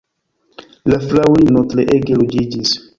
La 0.93 0.99
fraŭlino 1.05 1.65
treege 1.77 2.21
ruĝiĝis. 2.25 2.79